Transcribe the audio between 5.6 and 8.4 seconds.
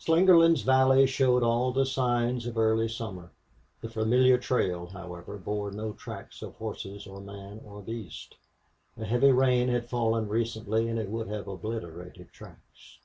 no tracks of horses or man or beast.